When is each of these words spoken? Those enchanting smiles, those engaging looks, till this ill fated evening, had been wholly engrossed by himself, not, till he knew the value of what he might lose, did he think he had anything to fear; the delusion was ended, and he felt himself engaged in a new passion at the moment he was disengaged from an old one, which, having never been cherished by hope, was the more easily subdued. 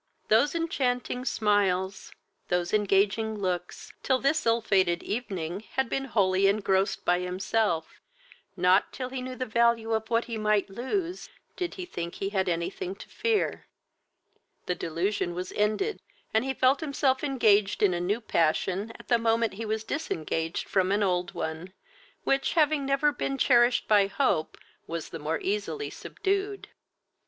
Those 0.29 0.55
enchanting 0.55 1.25
smiles, 1.25 2.11
those 2.47 2.73
engaging 2.73 3.37
looks, 3.37 3.93
till 4.01 4.17
this 4.17 4.47
ill 4.47 4.59
fated 4.59 5.03
evening, 5.03 5.59
had 5.73 5.89
been 5.89 6.05
wholly 6.05 6.47
engrossed 6.47 7.05
by 7.05 7.19
himself, 7.19 8.01
not, 8.57 8.91
till 8.91 9.09
he 9.09 9.21
knew 9.21 9.35
the 9.35 9.45
value 9.45 9.93
of 9.93 10.09
what 10.09 10.25
he 10.25 10.39
might 10.39 10.71
lose, 10.71 11.29
did 11.55 11.75
he 11.75 11.85
think 11.85 12.15
he 12.15 12.29
had 12.29 12.49
anything 12.49 12.95
to 12.95 13.07
fear; 13.09 13.67
the 14.65 14.73
delusion 14.73 15.35
was 15.35 15.51
ended, 15.51 16.01
and 16.33 16.45
he 16.45 16.53
felt 16.55 16.79
himself 16.81 17.23
engaged 17.23 17.83
in 17.83 17.93
a 17.93 18.01
new 18.01 18.19
passion 18.21 18.91
at 18.99 19.07
the 19.07 19.19
moment 19.19 19.53
he 19.53 19.65
was 19.67 19.83
disengaged 19.83 20.67
from 20.67 20.91
an 20.91 21.03
old 21.03 21.35
one, 21.35 21.73
which, 22.23 22.53
having 22.53 22.87
never 22.87 23.11
been 23.11 23.37
cherished 23.37 23.87
by 23.87 24.07
hope, 24.07 24.57
was 24.87 25.09
the 25.09 25.19
more 25.19 25.39
easily 25.41 25.91
subdued. 25.91 26.69